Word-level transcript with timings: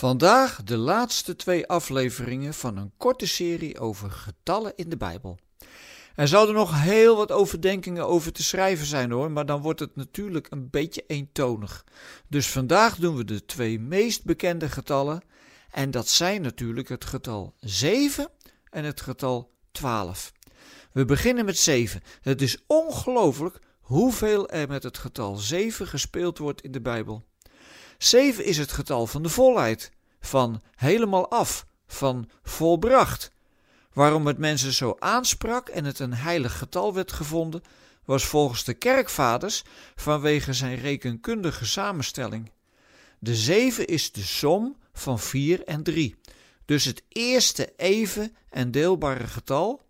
Vandaag 0.00 0.62
de 0.62 0.76
laatste 0.76 1.36
twee 1.36 1.66
afleveringen 1.66 2.54
van 2.54 2.76
een 2.76 2.92
korte 2.96 3.26
serie 3.26 3.80
over 3.80 4.10
getallen 4.10 4.72
in 4.76 4.88
de 4.88 4.96
Bijbel. 4.96 5.38
Er 6.14 6.28
zouden 6.28 6.54
nog 6.54 6.82
heel 6.82 7.16
wat 7.16 7.32
overdenkingen 7.32 8.06
over 8.06 8.32
te 8.32 8.42
schrijven 8.42 8.86
zijn 8.86 9.10
hoor, 9.10 9.30
maar 9.30 9.46
dan 9.46 9.60
wordt 9.60 9.80
het 9.80 9.96
natuurlijk 9.96 10.46
een 10.50 10.70
beetje 10.70 11.04
eentonig. 11.06 11.84
Dus 12.28 12.48
vandaag 12.50 12.96
doen 12.96 13.16
we 13.16 13.24
de 13.24 13.44
twee 13.44 13.80
meest 13.80 14.24
bekende 14.24 14.68
getallen 14.68 15.22
en 15.70 15.90
dat 15.90 16.08
zijn 16.08 16.42
natuurlijk 16.42 16.88
het 16.88 17.04
getal 17.04 17.54
7 17.58 18.28
en 18.70 18.84
het 18.84 19.00
getal 19.00 19.52
12. 19.72 20.32
We 20.92 21.04
beginnen 21.04 21.44
met 21.44 21.58
7. 21.58 22.00
Het 22.20 22.42
is 22.42 22.64
ongelooflijk 22.66 23.58
hoeveel 23.80 24.48
er 24.48 24.68
met 24.68 24.82
het 24.82 24.98
getal 24.98 25.36
7 25.36 25.86
gespeeld 25.86 26.38
wordt 26.38 26.62
in 26.62 26.72
de 26.72 26.80
Bijbel. 26.80 27.28
7 28.02 28.44
is 28.44 28.58
het 28.58 28.72
getal 28.72 29.06
van 29.06 29.22
de 29.22 29.28
volheid, 29.28 29.90
van 30.20 30.62
helemaal 30.74 31.30
af, 31.30 31.66
van 31.86 32.30
volbracht. 32.42 33.30
Waarom 33.92 34.26
het 34.26 34.38
mensen 34.38 34.72
zo 34.72 34.96
aansprak 34.98 35.68
en 35.68 35.84
het 35.84 35.98
een 35.98 36.14
heilig 36.14 36.58
getal 36.58 36.94
werd 36.94 37.12
gevonden, 37.12 37.62
was 38.04 38.24
volgens 38.24 38.64
de 38.64 38.74
kerkvaders 38.74 39.62
vanwege 39.94 40.52
zijn 40.52 40.76
rekenkundige 40.76 41.66
samenstelling. 41.66 42.50
De 43.18 43.34
7 43.34 43.86
is 43.86 44.12
de 44.12 44.22
som 44.22 44.76
van 44.92 45.18
4 45.18 45.64
en 45.64 45.82
3, 45.82 46.16
dus 46.64 46.84
het 46.84 47.02
eerste 47.08 47.72
even 47.76 48.36
en 48.48 48.70
deelbare 48.70 49.26
getal 49.26 49.82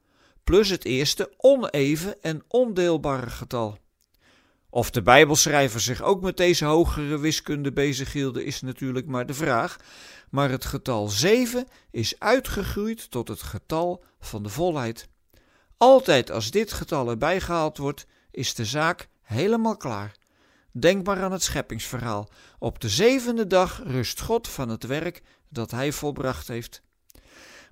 plus 0.45 0.69
het 0.69 0.85
eerste 0.85 1.33
oneven 1.37 2.23
en 2.23 2.43
ondeelbare 2.49 3.31
getal. 3.31 3.79
Of 4.71 4.91
de 4.91 5.03
Bijbelschrijver 5.03 5.81
zich 5.81 6.03
ook 6.03 6.21
met 6.21 6.37
deze 6.37 6.65
hogere 6.65 7.19
wiskunde 7.19 7.73
bezighielden, 7.73 8.45
is 8.45 8.61
natuurlijk 8.61 9.07
maar 9.07 9.27
de 9.27 9.35
vraag. 9.35 9.77
Maar 10.31 10.51
het 10.51 10.65
getal 10.65 11.09
7 11.09 11.67
is 11.91 12.19
uitgegroeid 12.19 13.11
tot 13.11 13.29
het 13.29 13.43
getal 13.43 14.05
van 14.21 14.43
de 14.43 14.49
volheid. 14.49 15.09
Altijd 15.77 16.31
als 16.31 16.51
dit 16.51 16.73
getal 16.73 17.09
erbij 17.11 17.41
gehaald 17.41 17.79
wordt, 17.79 18.07
is 18.31 18.55
de 18.55 18.65
zaak 18.65 19.09
helemaal 19.23 19.77
klaar. 19.77 20.15
Denk 20.73 21.07
maar 21.07 21.23
aan 21.23 21.33
het 21.33 21.43
scheppingsverhaal. 21.43 22.29
Op 22.59 22.81
de 22.81 22.89
zevende 22.89 23.47
dag 23.47 23.83
rust 23.85 24.21
God 24.21 24.49
van 24.49 24.69
het 24.69 24.85
werk 24.87 25.23
dat 25.49 25.71
hij 25.71 25.93
volbracht 25.93 26.49
heeft. 26.49 26.83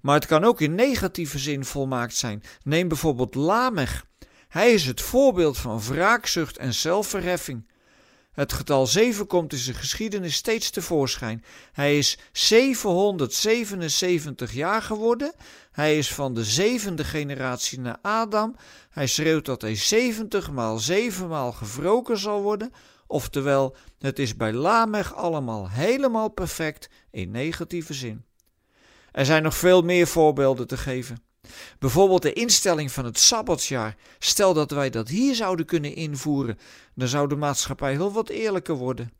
Maar 0.00 0.14
het 0.14 0.26
kan 0.26 0.44
ook 0.44 0.60
in 0.60 0.74
negatieve 0.74 1.38
zin 1.38 1.64
volmaakt 1.64 2.14
zijn. 2.14 2.42
Neem 2.62 2.88
bijvoorbeeld 2.88 3.34
Lamech. 3.34 4.04
Hij 4.48 4.72
is 4.72 4.86
het 4.86 5.00
voorbeeld 5.00 5.58
van 5.58 5.80
wraakzucht 5.80 6.56
en 6.56 6.74
zelfverheffing. 6.74 7.66
Het 8.32 8.52
getal 8.52 8.86
7 8.86 9.26
komt 9.26 9.52
in 9.52 9.58
zijn 9.58 9.76
geschiedenis 9.76 10.34
steeds 10.34 10.70
tevoorschijn. 10.70 11.44
Hij 11.72 11.98
is 11.98 12.18
777 12.32 14.52
jaar 14.52 14.82
geworden. 14.82 15.34
Hij 15.72 15.98
is 15.98 16.14
van 16.14 16.34
de 16.34 16.44
zevende 16.44 17.04
generatie 17.04 17.80
na 17.80 17.98
Adam. 18.02 18.56
Hij 18.90 19.06
schreeuwt 19.06 19.44
dat 19.44 19.60
hij 19.60 19.74
70 19.74 20.50
maal 20.50 20.78
7 20.78 21.28
maal 21.28 21.52
gewroken 21.52 22.18
zal 22.18 22.42
worden. 22.42 22.72
Oftewel, 23.06 23.76
het 23.98 24.18
is 24.18 24.36
bij 24.36 24.52
Lamech 24.52 25.14
allemaal 25.14 25.70
helemaal 25.70 26.28
perfect 26.28 26.88
in 27.10 27.30
negatieve 27.30 27.94
zin. 27.94 28.24
Er 29.12 29.24
zijn 29.24 29.42
nog 29.42 29.56
veel 29.56 29.82
meer 29.82 30.06
voorbeelden 30.06 30.66
te 30.66 30.76
geven. 30.76 31.27
Bijvoorbeeld 31.78 32.22
de 32.22 32.32
instelling 32.32 32.92
van 32.92 33.04
het 33.04 33.18
sabbatsjaar. 33.18 33.96
Stel 34.18 34.54
dat 34.54 34.70
wij 34.70 34.90
dat 34.90 35.08
hier 35.08 35.34
zouden 35.34 35.66
kunnen 35.66 35.94
invoeren, 35.94 36.58
dan 36.94 37.08
zou 37.08 37.28
de 37.28 37.36
maatschappij 37.36 37.92
heel 37.92 38.12
wat 38.12 38.28
eerlijker 38.28 38.74
worden. 38.74 39.12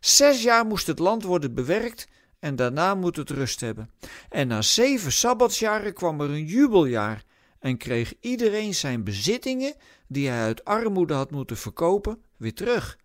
Zes 0.00 0.42
jaar 0.42 0.66
moest 0.66 0.86
het 0.86 0.98
land 0.98 1.22
worden 1.22 1.54
bewerkt 1.54 2.08
en 2.38 2.56
daarna 2.56 2.94
moet 2.94 3.16
het 3.16 3.30
rust 3.30 3.60
hebben. 3.60 3.90
En 4.28 4.48
na 4.48 4.62
zeven 4.62 5.12
sabbatsjaren 5.12 5.94
kwam 5.94 6.20
er 6.20 6.30
een 6.30 6.46
jubeljaar 6.46 7.24
en 7.58 7.76
kreeg 7.76 8.12
iedereen 8.20 8.74
zijn 8.74 9.04
bezittingen 9.04 9.74
die 10.06 10.28
hij 10.28 10.42
uit 10.42 10.64
armoede 10.64 11.14
had 11.14 11.30
moeten 11.30 11.56
verkopen 11.56 12.22
weer 12.36 12.54
terug. 12.54 12.98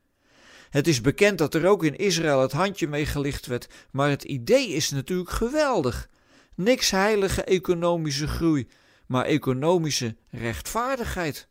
Het 0.69 0.87
is 0.87 1.01
bekend 1.01 1.37
dat 1.37 1.53
er 1.53 1.67
ook 1.67 1.83
in 1.83 1.95
Israël 1.95 2.41
het 2.41 2.51
handje 2.51 2.87
mee 2.87 3.05
gelicht 3.05 3.45
werd, 3.45 3.67
maar 3.91 4.09
het 4.09 4.23
idee 4.23 4.67
is 4.67 4.89
natuurlijk 4.89 5.29
geweldig. 5.29 6.09
Niks 6.55 6.91
heilige 6.91 7.43
economische 7.43 8.27
groei, 8.27 8.67
maar 9.07 9.25
economische 9.25 10.15
rechtvaardigheid. 10.29 11.47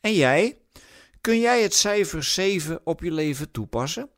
En 0.00 0.14
jij? 0.14 0.58
Kun 1.20 1.40
jij 1.40 1.62
het 1.62 1.74
cijfer 1.74 2.24
7 2.24 2.80
op 2.84 3.00
je 3.00 3.12
leven 3.12 3.50
toepassen? 3.50 4.10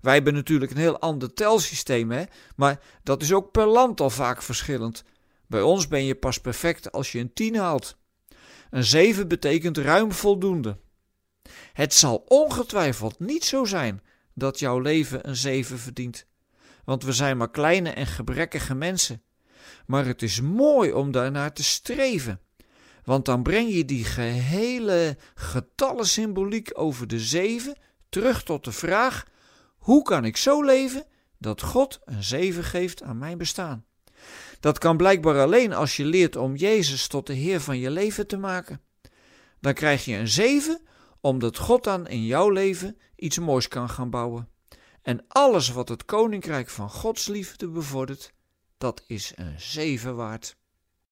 Wij 0.00 0.14
hebben 0.14 0.34
natuurlijk 0.34 0.70
een 0.70 0.76
heel 0.76 0.98
ander 0.98 1.34
telsysteem, 1.34 2.10
hè? 2.10 2.24
maar 2.56 2.80
dat 3.02 3.22
is 3.22 3.32
ook 3.32 3.50
per 3.50 3.66
land 3.66 4.00
al 4.00 4.10
vaak 4.10 4.42
verschillend. 4.42 5.04
Bij 5.46 5.62
ons 5.62 5.88
ben 5.88 6.04
je 6.04 6.14
pas 6.14 6.40
perfect 6.40 6.92
als 6.92 7.12
je 7.12 7.18
een 7.18 7.32
10 7.32 7.56
haalt. 7.56 7.96
Een 8.70 8.84
7 8.84 9.28
betekent 9.28 9.78
ruim 9.78 10.12
voldoende. 10.12 10.78
Het 11.72 11.94
zal 11.94 12.24
ongetwijfeld 12.28 13.18
niet 13.18 13.44
zo 13.44 13.64
zijn 13.64 14.02
dat 14.34 14.58
jouw 14.58 14.78
leven 14.78 15.28
een 15.28 15.36
7 15.36 15.78
verdient 15.78 16.26
want 16.88 17.04
we 17.04 17.12
zijn 17.12 17.36
maar 17.36 17.50
kleine 17.50 17.90
en 17.90 18.06
gebrekkige 18.06 18.74
mensen. 18.74 19.22
Maar 19.86 20.06
het 20.06 20.22
is 20.22 20.40
mooi 20.40 20.92
om 20.92 21.10
daarnaar 21.10 21.52
te 21.52 21.64
streven, 21.64 22.40
want 23.04 23.24
dan 23.24 23.42
breng 23.42 23.72
je 23.72 23.84
die 23.84 24.04
gehele 24.04 25.16
getallensymboliek 25.34 26.70
over 26.72 27.06
de 27.06 27.18
zeven 27.18 27.78
terug 28.08 28.42
tot 28.42 28.64
de 28.64 28.72
vraag: 28.72 29.24
hoe 29.76 30.02
kan 30.02 30.24
ik 30.24 30.36
zo 30.36 30.62
leven 30.62 31.04
dat 31.38 31.62
God 31.62 32.00
een 32.04 32.22
zeven 32.22 32.64
geeft 32.64 33.02
aan 33.02 33.18
mijn 33.18 33.38
bestaan? 33.38 33.84
Dat 34.60 34.78
kan 34.78 34.96
blijkbaar 34.96 35.40
alleen 35.40 35.72
als 35.72 35.96
je 35.96 36.04
leert 36.04 36.36
om 36.36 36.56
Jezus 36.56 37.06
tot 37.06 37.26
de 37.26 37.34
Heer 37.34 37.60
van 37.60 37.78
je 37.78 37.90
leven 37.90 38.26
te 38.26 38.36
maken. 38.36 38.80
Dan 39.60 39.74
krijg 39.74 40.04
je 40.04 40.16
een 40.16 40.28
zeven, 40.28 40.80
omdat 41.20 41.58
God 41.58 41.84
dan 41.84 42.06
in 42.06 42.24
jouw 42.24 42.50
leven 42.50 42.98
iets 43.16 43.38
moois 43.38 43.68
kan 43.68 43.88
gaan 43.88 44.10
bouwen. 44.10 44.48
En 45.08 45.24
alles 45.28 45.68
wat 45.68 45.88
het 45.88 46.04
koninkrijk 46.04 46.68
van 46.68 46.90
Gods 46.90 47.26
liefde 47.26 47.68
bevordert, 47.68 48.32
dat 48.78 49.02
is 49.06 49.32
een 49.36 49.60
zeven 49.60 50.16
waard. 50.16 50.56